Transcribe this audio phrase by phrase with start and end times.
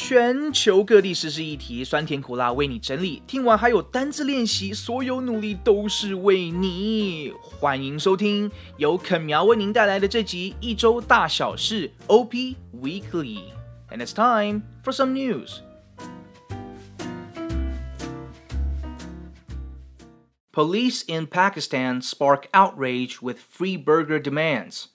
[0.00, 3.22] 全球各地时事议题，酸甜苦辣为你整理。
[3.26, 7.32] 听完还有单字练习，所有努力都是为你。
[7.40, 15.60] 欢迎收听由肯苗为您带来的这集一周大小事 OP Weekly。And it's time for some news.
[20.52, 24.86] Police in Pakistan spark outrage with free burger demands.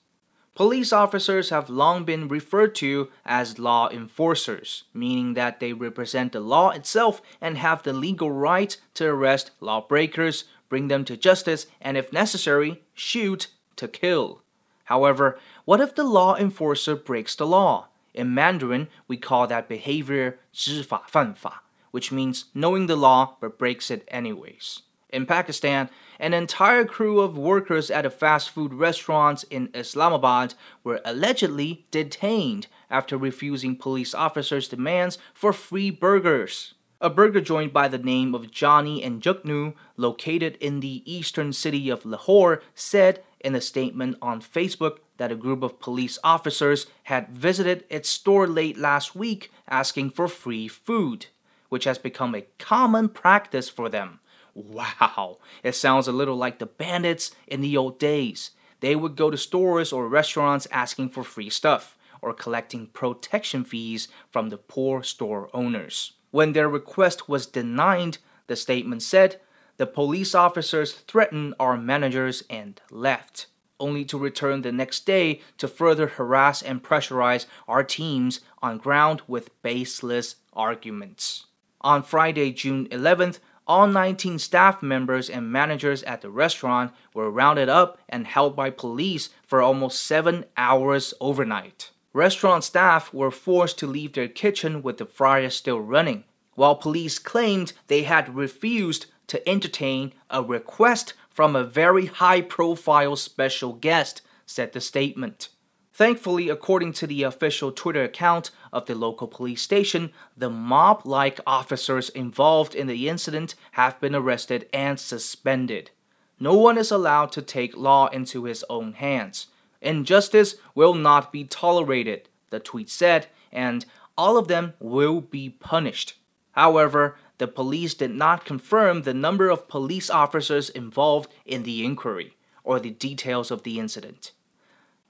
[0.55, 6.41] Police officers have long been referred to as law enforcers, meaning that they represent the
[6.41, 11.97] law itself and have the legal right to arrest lawbreakers, bring them to justice, and
[11.97, 13.47] if necessary, shoot
[13.77, 14.41] to kill.
[14.85, 17.87] However, what if the law enforcer breaks the law?
[18.13, 24.03] In Mandarin, we call that behavior 知法犯法, which means knowing the law but breaks it
[24.09, 24.81] anyways.
[25.10, 25.88] In Pakistan,
[26.18, 32.66] an entire crew of workers at a fast food restaurant in Islamabad were allegedly detained
[32.90, 36.74] after refusing police officers' demands for free burgers.
[37.00, 41.88] A burger joint by the name of Johnny and Jugnu, located in the eastern city
[41.88, 47.28] of Lahore, said in a statement on Facebook that a group of police officers had
[47.28, 51.26] visited its store late last week asking for free food,
[51.68, 54.18] which has become a common practice for them.
[54.56, 58.52] Wow, it sounds a little like the bandits in the old days.
[58.80, 64.08] They would go to stores or restaurants asking for free stuff or collecting protection fees
[64.30, 66.14] from the poor store owners.
[66.30, 69.40] When their request was denied, the statement said,
[69.76, 73.48] the police officers threatened our managers and left,
[73.78, 79.20] only to return the next day to further harass and pressurize our teams on ground
[79.28, 81.44] with baseless arguments.
[81.82, 87.68] On Friday, June 11th, all 19 staff members and managers at the restaurant were rounded
[87.68, 91.90] up and held by police for almost seven hours overnight.
[92.12, 97.18] Restaurant staff were forced to leave their kitchen with the fryer still running, while police
[97.18, 104.22] claimed they had refused to entertain a request from a very high profile special guest,
[104.46, 105.50] said the statement.
[105.96, 111.40] Thankfully, according to the official Twitter account of the local police station, the mob like
[111.46, 115.92] officers involved in the incident have been arrested and suspended.
[116.38, 119.46] No one is allowed to take law into his own hands.
[119.80, 123.86] Injustice will not be tolerated, the tweet said, and
[124.18, 126.18] all of them will be punished.
[126.52, 132.36] However, the police did not confirm the number of police officers involved in the inquiry
[132.64, 134.32] or the details of the incident.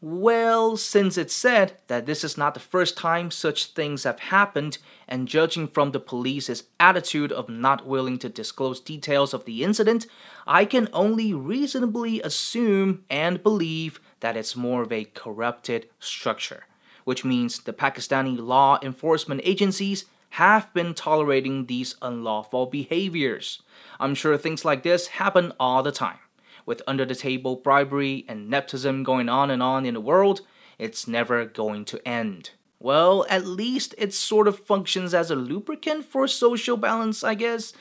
[0.03, 4.77] Well, since it's said that this is not the first time such things have happened,
[5.09, 10.07] and judging from the police's attitude of not willing to disclose details of the incident,
[10.47, 16.67] I can only reasonably assume and believe that it's more of a corrupted structure,
[17.05, 23.63] which means the Pakistani law enforcement agencies have been tolerating these unlawful behaviors.
[23.99, 26.19] I'm sure things like this happen all the time
[26.66, 30.42] with under the table bribery and nepotism going on and on in the world,
[30.78, 32.52] it's never going to end.
[32.80, 37.74] Well, at least it sort of functions as a lubricant for social balance, I guess.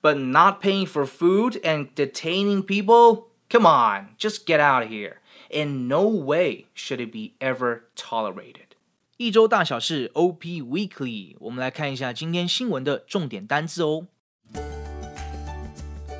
[0.00, 3.28] But not paying for food and detaining people?
[3.50, 5.20] Come on, just get out of here.
[5.50, 8.76] In no way should it be ever tolerated.
[9.16, 14.06] 一周大小事 OP Weekly，我们来看一下今天新闻的重点单字哦。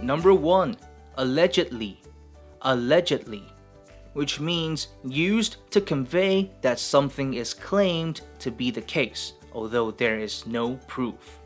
[0.02, 0.74] Number one,
[1.16, 1.96] allegedly
[2.62, 3.44] allegedly,
[4.14, 10.18] which means used to convey that something is claimed to be the case, although there
[10.18, 11.38] is no proof.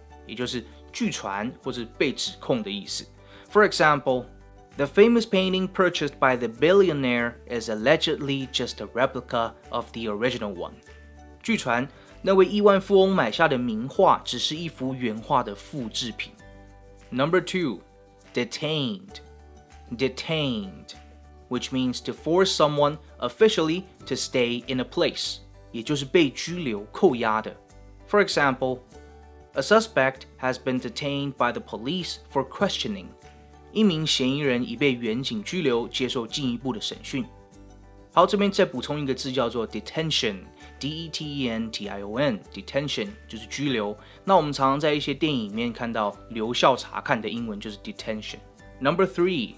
[3.51, 4.27] For example,
[4.77, 10.55] the famous painting purchased by the billionaire is allegedly just a replica of the original
[10.55, 10.75] one.
[11.43, 11.87] 据传，
[12.23, 16.33] 那位亿万富翁买下的名画只是一幅原画的复制品。
[17.11, 17.81] Number two,
[18.33, 19.21] detained.
[19.95, 20.95] Detained
[21.49, 25.41] which means to force someone officially to stay in a place,
[28.07, 28.79] For example,
[29.55, 33.07] a suspect has been detained by the police for questioning.
[33.73, 37.25] 一名嫌疑人已被远警拘留，接受进一步的审讯。
[38.15, 43.97] 好，这边再补充一个字，叫做 detention，d e t e n t i o n，detention 就是拘留。
[44.25, 49.55] 那我们常常在一些电影里面看到留校察看的英文就是 detention。Number three,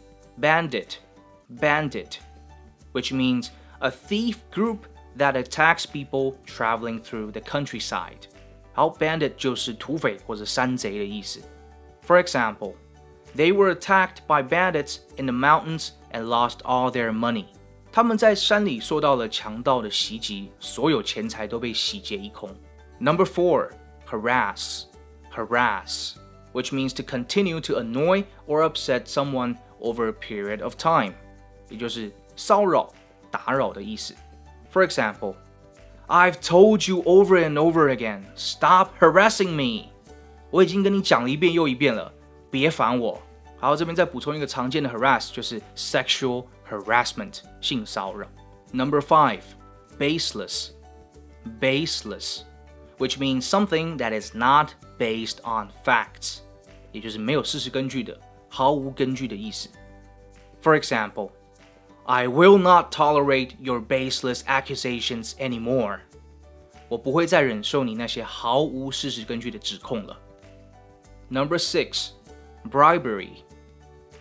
[1.49, 2.19] bandit bandit,
[2.93, 3.51] which means
[3.81, 4.87] a thief group
[5.17, 8.27] that attacks people traveling through the countryside.
[8.73, 11.41] 好，bandit 就是土匪或者山贼的意思。
[12.07, 12.75] For example,
[13.37, 17.47] they were attacked by bandits in the mountains and lost all their money.
[17.93, 22.51] 他们在山里受到了强盗的袭击，所有钱财都被洗劫一空。
[22.99, 23.71] Number four,
[24.09, 24.85] harass,
[25.33, 26.15] harass,
[26.53, 31.15] which means to continue to annoy or upset someone over a period of time，
[31.69, 32.93] 也就是骚扰、
[33.31, 34.15] 打扰的意思。
[34.73, 35.35] For example,
[36.07, 39.91] I've told you over and over again, stop harassing me.
[40.51, 42.13] 我已经跟你讲了一遍又一遍了，
[42.51, 43.21] 别烦我。
[43.59, 48.29] 好，这边再补充一个常见的 harass，就是 sexual harassment，性骚扰。
[48.73, 49.43] Number five,
[49.99, 50.71] baseless,
[51.61, 52.43] baseless,
[52.99, 56.41] which means something that is not based on facts，
[56.93, 58.19] 也就是没有事实根据的，
[58.49, 59.69] 毫无根据的意思。
[60.63, 61.31] For example,
[62.09, 66.01] I will not tolerate your baseless accusations anymore。
[66.89, 70.19] 我不会再忍受你那些毫无事实根据的指控了。
[71.31, 72.11] Number six,
[72.71, 73.45] bribery,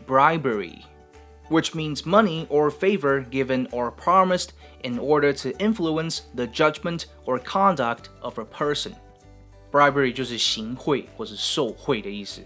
[0.07, 0.83] bribery,
[1.49, 4.51] which means money or favor given or promised
[4.83, 8.93] in order to influence the judgment or conduct of a person.
[9.71, 12.41] Bribery 就是行贿或是受贿的意思。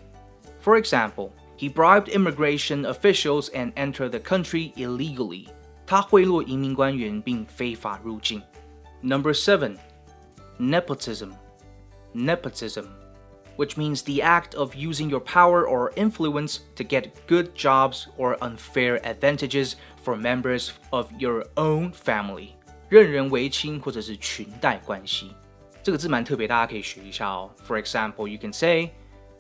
[0.64, 1.32] For example,
[1.62, 5.48] he bribed immigration officials and entered the country illegally.
[5.86, 8.42] 他贿赂移民官员并非法入境。
[9.02, 9.78] Number seven,
[10.60, 11.32] nepotism,
[12.14, 12.88] nepotism
[13.58, 18.38] which means the act of using your power or influence to get good jobs or
[18.40, 22.50] unfair advantages for members of your own family，
[22.88, 25.32] 任人唯亲或者是裙带关系。
[25.82, 27.50] 这个字蛮特别，大家可以学一下哦。
[27.68, 28.92] For example, you can say,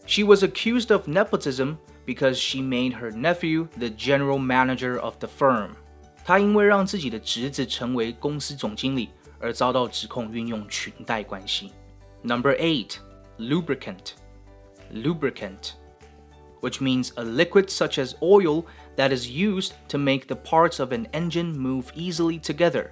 [0.05, 5.27] She was accused of nepotism because she made her nephew the general manager of the
[5.27, 5.71] firm.
[6.23, 11.71] 她因为让自己的侄子成为公司总经理而遭到指控运用裙带关系。
[12.23, 12.97] Number eight
[13.37, 14.13] lubricant.
[14.93, 15.73] Lubricant,
[16.61, 18.63] which means a liquid such as oil
[18.95, 22.91] that is used to make the parts of an engine move easily together.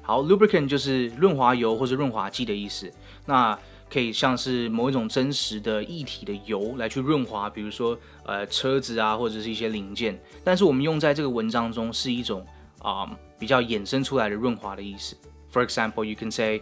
[0.00, 2.90] 好，lubricant 就是润滑油或者润滑剂的意思。
[3.26, 3.58] 那
[3.91, 10.17] 可以像是某一种真实的一体的油来去润滑，比如说呃车子啊，或者是一些零件。
[10.45, 12.45] 但是我们用在这个文章中是一种
[12.79, 13.05] 啊、
[13.37, 15.17] 比较衍生出来的润滑的意思。
[15.51, 16.61] For example, you can say,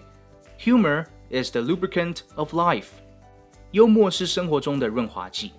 [0.59, 2.87] "Humor is the lubricant of life."
[3.71, 5.51] 幽默是生活中的润滑剂。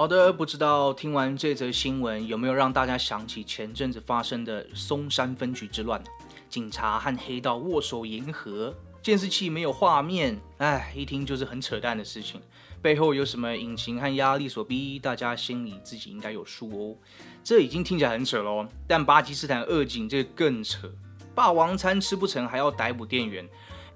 [0.00, 6.02] 好的，不知道听完这则新闻有没有让大家想起前阵子发生的松山分局之乱？
[6.48, 12.40] 警察和黑道握手言和，监视器没有画面，哎，一听就是很扯淡的事情。
[12.80, 16.96] 背后有什么隐情和压力所逼，大家心里自己应该有数哦。
[17.44, 20.90] 这已经听起来很扯喽，但巴基斯坦恶警这更扯。
[21.34, 23.46] 霸王餐吃不成还要逮捕店员，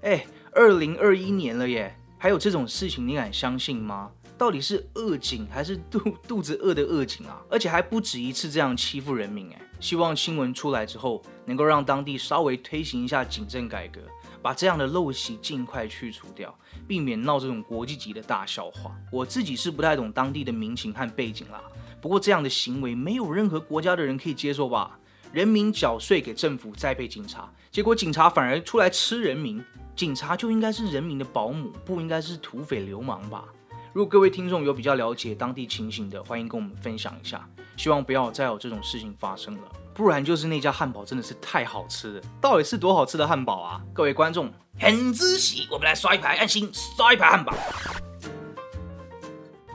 [0.03, 4.11] 哎，二零二一年了耶，还有这种事情，你敢相信吗？
[4.37, 7.41] 到底是恶警还是肚 肚子饿的恶警啊？
[7.51, 9.61] 而且还不止一次这样欺负人民哎！
[9.81, 14.01] 希望新闻出来之后，能够让当地稍微推行一下警政改革，
[14.43, 16.57] 把这样的陋习尽快去除掉，
[16.89, 18.97] 避免闹这种国际级的大笑话。
[19.13, 21.63] 我自己是不太懂当地的民情和背景啦，
[22.01, 24.99] 不过这样的行为没有任何国家的人可以接受吧？
[25.33, 29.63] 人民缴税给政府，再被警察，结果警察反而出来吃人民。
[29.97, 33.45] 警察就应该是人民的保姆，不应该是土匪流氓吧？
[33.94, 37.49] 如果各位听众有比较了解当地情形的，欢迎跟我们分享一下。
[37.76, 39.62] 希望不要再有这种事情发生了，
[39.94, 42.23] 不然就是那家汉堡真的是太好吃了。
[42.40, 43.80] 到底是多好吃的汉堡啊？
[43.92, 47.54] 各位观众，很仔细，我们来刷一排安心，刷一排汉堡。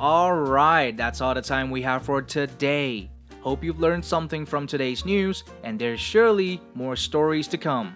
[0.02, 3.08] All right, that's all the time we have for today.
[3.42, 7.94] Hope you've learned something from today's news, and there's surely more stories to come.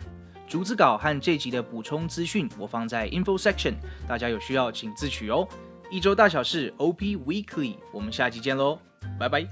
[0.48, 3.74] 逐字稿和这集的补充资讯我放在 info section，
[4.08, 5.46] 大家有需要请自取哦。
[5.94, 8.80] 一周大小事 OP Weekly，我们下期见喽，
[9.20, 9.48] 拜拜。